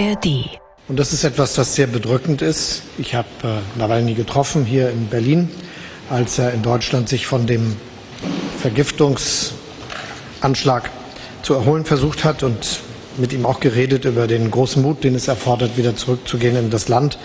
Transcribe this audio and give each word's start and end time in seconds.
ARD. 0.00 0.58
Und 0.88 0.98
das 0.98 1.12
ist 1.12 1.24
etwas, 1.24 1.52
das 1.54 1.74
sehr 1.74 1.86
bedrückend 1.86 2.40
ist. 2.42 2.82
Ich 2.98 3.14
habe 3.14 3.28
äh, 3.44 3.58
Nawalny 3.78 4.14
getroffen 4.14 4.64
hier 4.64 4.90
in 4.90 5.06
Berlin, 5.08 5.48
als 6.08 6.38
er 6.38 6.52
in 6.52 6.62
Deutschland 6.62 7.08
sich 7.08 7.26
von 7.26 7.46
dem 7.46 7.76
Vergiftungsanschlag 8.58 10.90
zu 11.42 11.54
erholen 11.54 11.84
versucht 11.84 12.24
hat 12.24 12.42
und 12.42 12.80
mit 13.18 13.32
ihm 13.32 13.46
auch 13.46 13.60
geredet 13.60 14.04
über 14.04 14.26
den 14.26 14.50
großen 14.50 14.82
Mut, 14.82 15.04
den 15.04 15.14
es 15.14 15.28
erfordert, 15.28 15.76
wieder 15.76 15.94
zurückzugehen 15.94 16.56
in 16.56 16.70
das 16.70 16.88
Land. 16.88 17.18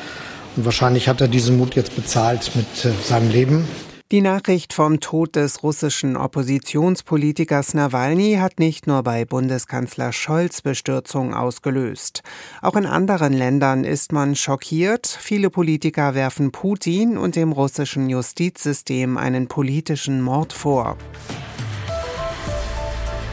Und 0.55 0.65
wahrscheinlich 0.65 1.07
hat 1.07 1.21
er 1.21 1.27
diesen 1.27 1.57
Mut 1.57 1.73
jetzt 1.75 1.95
bezahlt 1.95 2.51
mit 2.55 2.85
äh, 2.85 2.91
seinem 3.03 3.31
Leben. 3.31 3.67
Die 4.15 4.21
Nachricht 4.21 4.71
vom 4.71 5.01
Tod 5.01 5.35
des 5.35 5.61
russischen 5.61 6.15
Oppositionspolitikers 6.15 7.73
Nawalny 7.73 8.37
hat 8.39 8.61
nicht 8.61 8.87
nur 8.87 9.03
bei 9.03 9.25
Bundeskanzler 9.25 10.13
Scholz 10.13 10.61
Bestürzung 10.61 11.33
ausgelöst. 11.33 12.23
Auch 12.61 12.77
in 12.77 12.85
anderen 12.85 13.33
Ländern 13.33 13.83
ist 13.83 14.13
man 14.13 14.37
schockiert. 14.37 15.05
Viele 15.05 15.49
Politiker 15.49 16.15
werfen 16.15 16.53
Putin 16.53 17.17
und 17.17 17.35
dem 17.35 17.51
russischen 17.51 18.07
Justizsystem 18.07 19.17
einen 19.17 19.49
politischen 19.49 20.21
Mord 20.21 20.53
vor. 20.53 20.95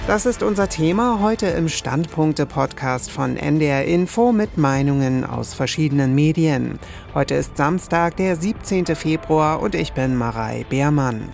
Das 0.09 0.27
ist 0.27 0.43
unser 0.43 0.69
Thema 0.69 1.21
heute 1.21 1.47
im 1.47 1.69
Standpunkte-Podcast 1.69 3.09
von 3.09 3.37
NDR 3.37 3.85
Info 3.85 4.33
mit 4.33 4.59
Meinungen 4.59 5.25
aus 5.25 5.55
verschiedenen 5.55 6.13
Medien. 6.17 6.81
Heute 7.15 7.37
ist 7.37 7.57
Samstag, 7.57 8.17
der 8.17 8.35
17. 8.35 8.85
Februar 8.97 9.63
und 9.63 9.77
ich 9.77 9.93
bin 9.93 10.17
Marei 10.17 10.67
Beermann. 10.69 11.29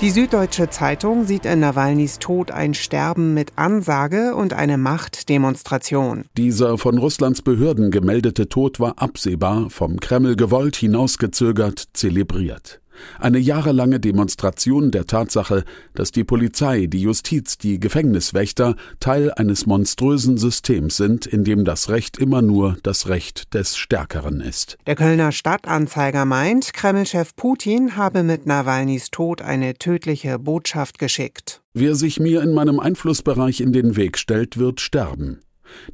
Die 0.00 0.10
Süddeutsche 0.10 0.70
Zeitung 0.70 1.26
sieht 1.26 1.44
in 1.44 1.60
Nawalnys 1.60 2.18
Tod 2.18 2.50
ein 2.50 2.72
Sterben 2.72 3.34
mit 3.34 3.52
Ansage 3.56 4.34
und 4.34 4.54
eine 4.54 4.78
Machtdemonstration. 4.78 6.24
Dieser 6.36 6.78
von 6.78 6.96
Russlands 6.96 7.42
Behörden 7.42 7.90
gemeldete 7.90 8.48
Tod 8.48 8.80
war 8.80 8.94
absehbar, 8.96 9.68
vom 9.68 10.00
Kreml 10.00 10.34
gewollt, 10.36 10.76
hinausgezögert, 10.76 11.84
zelebriert. 11.92 12.80
Eine 13.18 13.38
jahrelange 13.38 14.00
Demonstration 14.00 14.90
der 14.90 15.06
Tatsache, 15.06 15.64
dass 15.94 16.12
die 16.12 16.24
Polizei, 16.24 16.86
die 16.86 17.00
Justiz, 17.00 17.58
die 17.58 17.80
Gefängniswächter 17.80 18.76
Teil 19.00 19.32
eines 19.32 19.66
monströsen 19.66 20.38
Systems 20.38 20.96
sind, 20.96 21.26
in 21.26 21.44
dem 21.44 21.64
das 21.64 21.88
Recht 21.88 22.18
immer 22.18 22.42
nur 22.42 22.76
das 22.82 23.08
Recht 23.08 23.54
des 23.54 23.76
Stärkeren 23.76 24.40
ist. 24.40 24.78
Der 24.86 24.96
Kölner 24.96 25.32
Stadtanzeiger 25.32 26.24
meint, 26.24 26.72
Kremlchef 26.72 27.34
Putin 27.36 27.96
habe 27.96 28.22
mit 28.22 28.46
Nawalnys 28.46 29.10
Tod 29.10 29.42
eine 29.42 29.74
tödliche 29.74 30.38
Botschaft 30.38 30.98
geschickt. 30.98 31.62
Wer 31.74 31.94
sich 31.94 32.18
mir 32.20 32.42
in 32.42 32.54
meinem 32.54 32.80
Einflussbereich 32.80 33.60
in 33.60 33.72
den 33.72 33.96
Weg 33.96 34.18
stellt, 34.18 34.56
wird 34.56 34.80
sterben. 34.80 35.40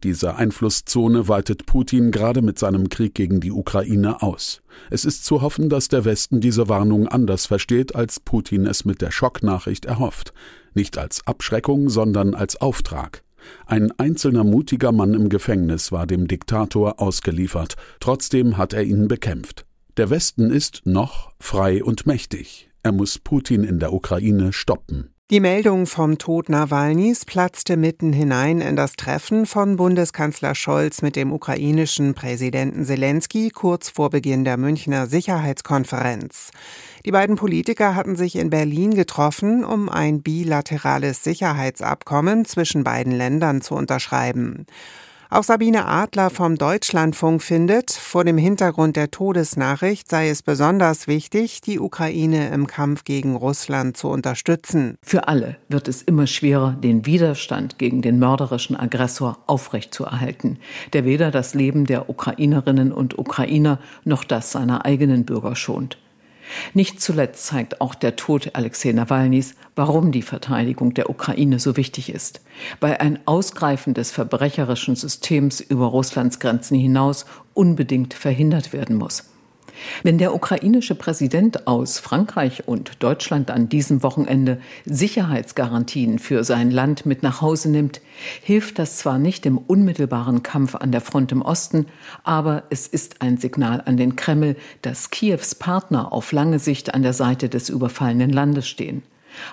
Diese 0.03 0.37
Einflusszone 0.37 1.28
weitet 1.28 1.67
Putin 1.67 2.11
gerade 2.11 2.42
mit 2.42 2.59
seinem 2.59 2.89
Krieg 2.89 3.15
gegen 3.15 3.41
die 3.41 3.53
Ukraine 3.53 4.23
aus. 4.23 4.62
Es 4.91 5.05
ist 5.05 5.25
zu 5.25 5.42
hoffen, 5.42 5.69
dass 5.69 5.89
der 5.89 6.05
Westen 6.05 6.41
diese 6.41 6.69
Warnung 6.69 7.09
anders 7.09 7.47
versteht, 7.47 7.95
als 7.95 8.20
Putin 8.20 8.67
es 8.67 8.84
mit 8.84 9.01
der 9.01 9.11
Schocknachricht 9.11 9.84
erhofft. 9.84 10.33
Nicht 10.75 10.98
als 10.98 11.27
Abschreckung, 11.27 11.89
sondern 11.89 12.34
als 12.34 12.61
Auftrag. 12.61 13.23
Ein 13.67 13.91
einzelner 13.98 14.45
mutiger 14.45 14.92
Mann 14.92 15.14
im 15.14 15.29
Gefängnis 15.29 15.92
war 15.92 16.07
dem 16.07 16.29
Diktator 16.29 17.01
ausgeliefert, 17.01 17.75
trotzdem 18.01 18.57
hat 18.57 18.73
er 18.73 18.84
ihn 18.84 19.09
bekämpft. 19.09 19.67
Der 19.97 20.11
Westen 20.11 20.51
ist 20.51 20.83
noch 20.84 21.33
frei 21.39 21.84
und 21.84 22.07
mächtig. 22.07 22.70
Er 22.83 22.92
muss 22.92 23.19
Putin 23.19 23.62
in 23.62 23.79
der 23.79 23.92
Ukraine 23.92 24.53
stoppen. 24.53 25.11
Die 25.33 25.41
Meldung 25.41 25.86
vom 25.86 26.19
Tod 26.19 26.50
Nawalnys 26.50 27.25
platzte 27.25 27.78
mitten 27.78 28.12
hinein 28.12 28.61
in 28.61 28.77
das 28.77 28.97
Treffen 28.97 29.47
von 29.47 29.77
Bundeskanzler 29.77 30.55
Scholz 30.55 31.00
mit 31.00 31.16
dem 31.16 31.33
ukrainischen 31.33 32.12
Präsidenten 32.12 32.84
Zelensky 32.84 33.48
kurz 33.48 33.89
vor 33.89 34.11
Beginn 34.11 34.45
der 34.45 34.58
Münchner 34.58 35.07
Sicherheitskonferenz. 35.07 36.51
Die 37.07 37.12
beiden 37.12 37.36
Politiker 37.36 37.95
hatten 37.95 38.14
sich 38.14 38.36
in 38.36 38.51
Berlin 38.51 38.95
getroffen, 38.95 39.64
um 39.64 39.89
ein 39.89 40.20
bilaterales 40.20 41.24
Sicherheitsabkommen 41.24 42.45
zwischen 42.45 42.84
beiden 42.84 43.14
Ländern 43.14 43.62
zu 43.62 43.74
unterschreiben. 43.74 44.67
Auch 45.33 45.45
Sabine 45.45 45.87
Adler 45.87 46.29
vom 46.29 46.57
Deutschlandfunk 46.57 47.43
findet, 47.43 47.91
vor 47.91 48.23
dem 48.23 48.37
Hintergrund 48.37 48.97
der 48.97 49.11
Todesnachricht 49.11 50.07
sei 50.07 50.29
es 50.29 50.43
besonders 50.43 51.07
wichtig, 51.07 51.63
die 51.63 51.81
Ukraine 51.81 52.51
im 52.51 52.67
Kampf 52.67 53.05
gegen 53.05 53.35
Russland 53.35 53.97
zu 53.97 54.09
unterstützen. 54.09 54.98
Für 55.03 55.29
alle 55.29 55.57
wird 55.70 55.89
es 55.89 56.03
immer 56.03 56.27
schwerer, 56.27 56.73
den 56.73 57.07
Widerstand 57.07 57.79
gegen 57.79 58.03
den 58.03 58.19
mörderischen 58.19 58.77
Aggressor 58.77 59.39
aufrechtzuerhalten, 59.47 60.59
der 60.93 61.07
weder 61.07 61.31
das 61.31 61.55
Leben 61.55 61.87
der 61.87 62.11
Ukrainerinnen 62.11 62.93
und 62.93 63.19
Ukrainer 63.19 63.79
noch 64.05 64.25
das 64.25 64.53
seiner 64.53 64.85
eigenen 64.85 65.25
Bürger 65.25 65.57
schont. 65.57 65.97
Nicht 66.75 67.01
zuletzt 67.01 67.47
zeigt 67.47 67.80
auch 67.80 67.95
der 67.95 68.17
Tod 68.17 68.51
Alexei 68.55 68.92
Nawalnys, 68.92 69.55
warum 69.75 70.13
die 70.13 70.23
Verteidigung 70.23 70.95
der 70.95 71.11
Ukraine 71.11 71.58
so 71.58 71.77
wichtig 71.77 72.13
ist, 72.13 72.41
weil 72.80 72.97
ein 72.97 73.19
Ausgreifen 73.27 73.95
des 73.95 74.11
verbrecherischen 74.11 74.97
Systems 74.97 75.61
über 75.61 75.86
Russlands 75.86 76.41
Grenzen 76.41 76.79
hinaus 76.79 77.27
unbedingt 77.55 78.14
verhindert 78.14 78.73
werden 78.73 78.97
muss. 78.97 79.32
Wenn 80.03 80.19
der 80.19 80.35
ukrainische 80.35 80.95
Präsident 80.95 81.67
aus 81.67 81.98
Frankreich 81.98 82.67
und 82.67 83.03
Deutschland 83.03 83.51
an 83.51 83.69
diesem 83.69 84.03
Wochenende 84.03 84.61
Sicherheitsgarantien 84.85 86.19
für 86.19 86.45
sein 86.45 86.70
Land 86.70 87.07
mit 87.07 87.23
nach 87.23 87.41
Hause 87.41 87.70
nimmt, 87.70 88.01
hilft 88.43 88.79
das 88.79 88.98
zwar 88.98 89.19
nicht 89.19 89.47
im 89.47 89.59
unmittelbaren 89.59 90.43
Kampf 90.43 90.75
an 90.75 90.93
der 90.93 91.01
Front 91.01 91.33
im 91.33 91.43
Osten, 91.43 91.87
aber 92.25 92.65
es 92.70 92.87
ist 92.87 93.23
ein 93.23 93.39
Signal 93.39 93.83
an 93.85 93.97
den 93.97 94.17
Kreml, 94.17 94.57
dass 94.83 95.11
Kiews 95.11 95.55
Partner 95.55 96.13
auf 96.13 96.33
lange 96.33 96.59
Sicht 96.59 96.95
an 96.95 97.03
der 97.03 97.13
Seite 97.13 97.49
des 97.49 97.69
überfallenen 97.69 98.31
Landes 98.31 98.69
stehen. 98.69 99.03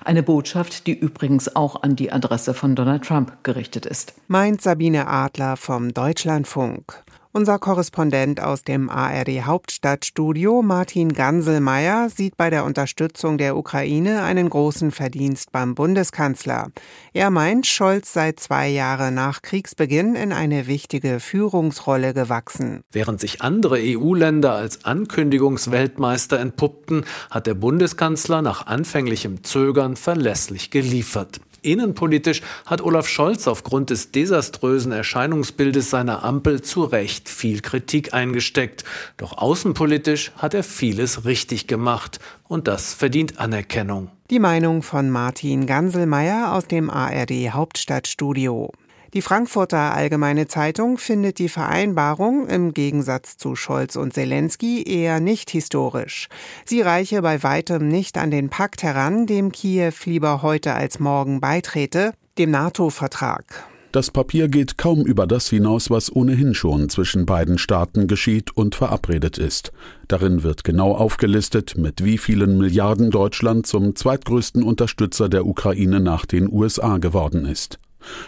Eine 0.04 0.24
Botschaft, 0.24 0.88
die 0.88 0.94
übrigens 0.94 1.56
auch 1.56 1.84
an 1.84 1.96
die 1.96 2.12
Adresse 2.12 2.54
von 2.54 2.76
Donald 2.76 3.06
Trump 3.06 3.44
gerichtet 3.44 3.86
ist. 3.86 4.14
Meint 4.28 4.62
Sabine 4.62 5.08
Adler 5.08 5.58
vom 5.58 5.94
Deutschlandfunk. 5.94 7.04
Unser 7.32 7.60
Korrespondent 7.60 8.42
aus 8.42 8.64
dem 8.64 8.90
ARD 8.90 9.46
Hauptstadtstudio, 9.46 10.64
Martin 10.64 11.14
Ganselmeier, 11.14 12.10
sieht 12.10 12.36
bei 12.38 12.50
der 12.50 12.66
Unterstützung 12.66 13.38
der 13.38 13.56
Ukraine 13.56 14.24
einen 14.24 14.50
großen 14.50 14.90
Verdienst 14.90 15.52
beim 15.52 15.76
Bundeskanzler. 15.76 16.72
Er 17.14 17.30
meint, 17.30 17.68
Scholz 17.68 18.14
sei 18.14 18.32
zwei 18.32 18.68
Jahre 18.70 19.12
nach 19.12 19.44
Kriegsbeginn 19.44 20.16
in 20.16 20.34
eine 20.34 20.66
wichtige 20.66 21.20
Führungsrolle 21.20 22.16
gewachsen. 22.16 22.82
Während 22.92 23.20
sich 23.20 23.44
andere 23.44 23.78
EU-Länder 23.80 24.56
als 24.56 24.84
Ankündigungsweltmeister 24.86 26.40
entpuppten, 26.40 27.06
hat 27.30 27.46
der 27.46 27.54
Bundeskanzler 27.54 28.42
nach 28.42 28.66
anfänglichem 28.66 29.44
Zögern 29.44 29.98
verlässlich 29.98 30.72
geliefert. 30.72 31.42
Innenpolitisch 31.62 32.42
hat 32.66 32.82
Olaf 32.82 33.08
Scholz 33.08 33.48
aufgrund 33.48 33.90
des 33.90 34.12
desaströsen 34.12 34.92
Erscheinungsbildes 34.92 35.90
seiner 35.90 36.24
Ampel 36.24 36.62
zu 36.62 36.84
Recht 36.84 37.30
viel 37.30 37.62
Kritik 37.62 38.14
eingesteckt. 38.14 38.84
Doch 39.18 39.38
außenpolitisch 39.38 40.32
hat 40.38 40.54
er 40.54 40.64
vieles 40.64 41.26
richtig 41.26 41.68
gemacht. 41.68 42.20
Und 42.48 42.68
das 42.68 42.94
verdient 42.94 43.40
Anerkennung. 43.40 44.10
Die 44.30 44.40
Meinung 44.40 44.84
von 44.84 45.10
Martin 45.10 45.66
Ganselmeier 45.66 46.54
aus 46.54 46.68
dem 46.68 46.90
ARD 46.90 47.52
Hauptstadtstudio. 47.52 48.72
Die 49.14 49.24
Frankfurter 49.24 49.96
Allgemeine 49.96 50.48
Zeitung 50.48 51.00
findet 51.00 51.40
die 51.40 51.50
Vereinbarung 51.50 52.48
im 52.48 52.76
Gegensatz 52.76 53.38
zu 53.38 53.56
Scholz 53.56 53.96
und 53.96 54.14
Zelensky 54.14 54.84
eher 54.84 55.20
nicht 55.20 55.50
historisch. 55.50 56.28
Sie 56.64 56.82
reiche 56.82 57.24
bei 57.24 57.42
weitem 57.42 57.88
nicht 57.88 58.20
an 58.20 58.30
den 58.30 58.50
Pakt 58.50 58.84
heran, 58.84 59.26
dem 59.26 59.52
Kiew 59.52 59.94
lieber 60.06 60.44
heute 60.44 60.76
als 60.76 61.00
morgen 61.00 61.42
beitrete, 61.42 62.14
dem 62.38 62.52
NATO-Vertrag. 62.52 63.68
Das 63.92 64.12
Papier 64.12 64.48
geht 64.48 64.78
kaum 64.78 65.02
über 65.02 65.26
das 65.26 65.50
hinaus, 65.50 65.90
was 65.90 66.16
ohnehin 66.16 66.54
schon 66.54 66.90
zwischen 66.90 67.26
beiden 67.26 67.58
Staaten 67.58 68.06
geschieht 68.06 68.56
und 68.56 68.76
verabredet 68.76 69.40
ist. 69.40 69.72
Darin 70.08 70.44
wird 70.44 70.64
genau 70.64 70.92
aufgelistet, 70.92 71.76
mit 71.76 72.04
wie 72.04 72.20
vielen 72.20 72.60
Milliarden 72.60 73.10
Deutschland 73.10 73.66
zum 73.66 73.96
zweitgrößten 73.96 74.62
Unterstützer 74.62 75.28
der 75.30 75.48
Ukraine 75.48 76.00
nach 76.00 76.28
den 76.28 76.48
USA 76.52 77.00
geworden 77.00 77.46
ist. 77.46 77.80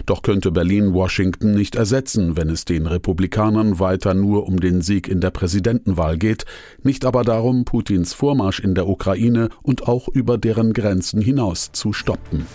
Doch 0.06 0.22
könnte 0.22 0.52
Berlin 0.52 0.94
Washington 0.94 1.54
nicht 1.54 1.76
ersetzen, 1.76 2.38
wenn 2.38 2.50
es 2.50 2.66
den 2.66 2.88
Republikanern 2.88 3.80
weiter 3.80 4.14
nur 4.14 4.48
um 4.48 4.60
den 4.60 4.82
Sieg 4.82 5.08
in 5.08 5.22
der 5.22 5.32
Präsidentenwahl 5.32 6.18
geht, 6.18 6.46
nicht 6.84 7.06
aber 7.06 7.24
darum, 7.24 7.66
Putins 7.66 8.14
Vormarsch 8.14 8.60
in 8.60 8.76
der 8.76 8.88
Ukraine 8.88 9.50
und 9.64 9.88
auch 9.88 10.08
über 10.08 10.38
deren 10.38 10.74
Grenzen 10.74 11.22
hinaus 11.22 11.72
zu 11.72 11.94
stoppen. 11.94 12.46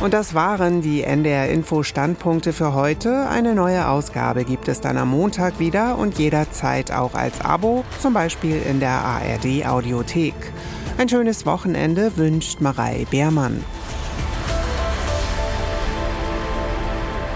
Und 0.00 0.14
das 0.14 0.32
waren 0.32 0.80
die 0.80 1.02
NDR 1.02 1.48
Info 1.48 1.82
Standpunkte 1.82 2.52
für 2.52 2.72
heute. 2.72 3.28
Eine 3.28 3.56
neue 3.56 3.88
Ausgabe 3.88 4.44
gibt 4.44 4.68
es 4.68 4.80
dann 4.80 4.96
am 4.96 5.10
Montag 5.10 5.58
wieder 5.58 5.98
und 5.98 6.20
jederzeit 6.20 6.92
auch 6.92 7.14
als 7.14 7.40
Abo, 7.40 7.84
zum 8.00 8.14
Beispiel 8.14 8.62
in 8.70 8.78
der 8.78 8.90
ARD 8.90 9.66
Audiothek. 9.66 10.34
Ein 10.98 11.08
schönes 11.08 11.46
Wochenende 11.46 12.16
wünscht 12.16 12.60
Marei 12.60 13.06
Beermann. 13.10 13.64